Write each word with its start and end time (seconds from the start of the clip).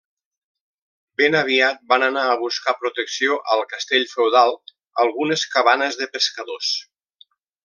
Ben 1.21 1.35
aviat 1.41 1.83
van 1.93 2.05
anar 2.05 2.23
a 2.29 2.39
buscar 2.45 2.73
protecció 2.85 3.37
al 3.57 3.61
castell 3.75 4.09
feudal 4.15 4.57
algunes 5.05 5.47
cabanes 5.57 6.01
de 6.05 6.09
pescadors. 6.17 6.73